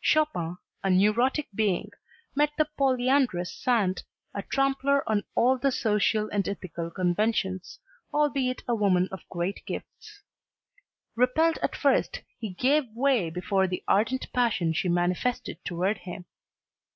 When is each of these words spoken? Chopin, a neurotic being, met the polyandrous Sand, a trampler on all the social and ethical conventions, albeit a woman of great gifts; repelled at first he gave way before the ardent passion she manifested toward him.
Chopin, 0.00 0.56
a 0.82 0.90
neurotic 0.90 1.46
being, 1.54 1.90
met 2.34 2.50
the 2.58 2.64
polyandrous 2.76 3.52
Sand, 3.54 4.02
a 4.34 4.42
trampler 4.42 5.08
on 5.08 5.22
all 5.36 5.56
the 5.58 5.70
social 5.70 6.28
and 6.30 6.48
ethical 6.48 6.90
conventions, 6.90 7.78
albeit 8.12 8.64
a 8.66 8.74
woman 8.74 9.08
of 9.12 9.20
great 9.28 9.64
gifts; 9.64 10.22
repelled 11.14 11.58
at 11.58 11.76
first 11.76 12.22
he 12.40 12.50
gave 12.52 12.88
way 12.96 13.30
before 13.30 13.68
the 13.68 13.84
ardent 13.86 14.26
passion 14.32 14.72
she 14.72 14.88
manifested 14.88 15.64
toward 15.64 15.98
him. 15.98 16.24